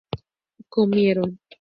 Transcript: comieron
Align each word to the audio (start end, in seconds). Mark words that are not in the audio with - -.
comieron 0.71 1.37